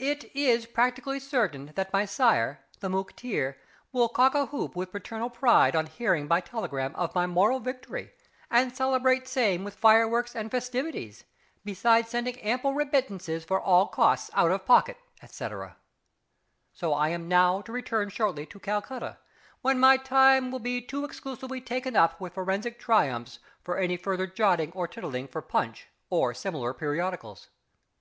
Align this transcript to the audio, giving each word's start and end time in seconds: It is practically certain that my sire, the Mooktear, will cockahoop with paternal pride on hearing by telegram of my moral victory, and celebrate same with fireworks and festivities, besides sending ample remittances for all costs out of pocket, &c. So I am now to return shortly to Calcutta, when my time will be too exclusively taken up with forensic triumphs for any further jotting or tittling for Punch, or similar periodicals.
It 0.00 0.34
is 0.34 0.66
practically 0.66 1.20
certain 1.20 1.66
that 1.76 1.92
my 1.92 2.04
sire, 2.04 2.64
the 2.80 2.88
Mooktear, 2.88 3.54
will 3.92 4.08
cockahoop 4.08 4.74
with 4.74 4.90
paternal 4.90 5.30
pride 5.30 5.76
on 5.76 5.86
hearing 5.86 6.26
by 6.26 6.40
telegram 6.40 6.92
of 6.96 7.14
my 7.14 7.28
moral 7.28 7.60
victory, 7.60 8.10
and 8.50 8.74
celebrate 8.76 9.28
same 9.28 9.62
with 9.62 9.74
fireworks 9.76 10.34
and 10.34 10.50
festivities, 10.50 11.22
besides 11.64 12.08
sending 12.10 12.40
ample 12.40 12.74
remittances 12.74 13.44
for 13.44 13.60
all 13.60 13.86
costs 13.86 14.30
out 14.34 14.50
of 14.50 14.66
pocket, 14.66 14.96
&c. 15.24 15.48
So 16.72 16.92
I 16.92 17.10
am 17.10 17.28
now 17.28 17.60
to 17.60 17.70
return 17.70 18.08
shortly 18.08 18.44
to 18.46 18.58
Calcutta, 18.58 19.18
when 19.60 19.78
my 19.78 19.96
time 19.96 20.50
will 20.50 20.58
be 20.58 20.82
too 20.82 21.04
exclusively 21.04 21.60
taken 21.60 21.94
up 21.94 22.20
with 22.20 22.34
forensic 22.34 22.80
triumphs 22.80 23.38
for 23.62 23.78
any 23.78 23.96
further 23.96 24.26
jotting 24.26 24.72
or 24.72 24.88
tittling 24.88 25.28
for 25.30 25.40
Punch, 25.40 25.86
or 26.10 26.34
similar 26.34 26.74
periodicals. 26.74 27.48